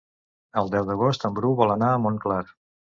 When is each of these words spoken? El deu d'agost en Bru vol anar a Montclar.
El 0.61 0.71
deu 0.77 0.87
d'agost 0.89 1.29
en 1.31 1.37
Bru 1.39 1.55
vol 1.63 1.77
anar 1.77 1.95
a 2.01 2.05
Montclar. 2.09 2.45